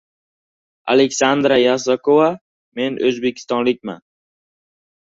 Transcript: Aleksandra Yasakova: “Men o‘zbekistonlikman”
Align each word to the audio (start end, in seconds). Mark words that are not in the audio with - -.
Aleksandra 0.93 1.57
Yasakova: 1.65 2.27
“Men 2.81 2.99
o‘zbekistonlikman” 3.11 4.07